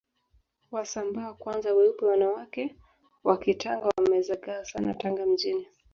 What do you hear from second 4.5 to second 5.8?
Sana Tanga mjini